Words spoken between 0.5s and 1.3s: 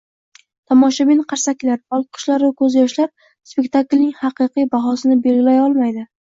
Tomoshabin